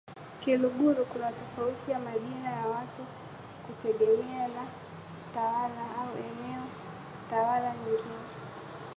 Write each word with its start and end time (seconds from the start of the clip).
Kiluguru 0.41 1.05
kuna 1.05 1.31
tofauti 1.31 1.91
ya 1.91 1.99
majina 1.99 2.49
ya 2.49 2.67
watu 2.67 3.05
kutegemea 3.67 4.47
na 4.47 4.67
tawala 5.33 5.95
au 6.01 6.17
eneo 6.17 6.63
tawala 7.29 7.73
nyingine 7.75 8.27